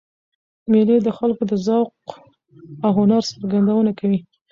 مېلې 0.71 0.97
د 1.01 1.09
خلکو 1.17 1.43
د 1.51 1.53
ذوق 1.65 1.89
او 2.85 2.91
هنر 2.99 3.21
څرګندونه 3.31 3.91
کوي. 3.99 4.19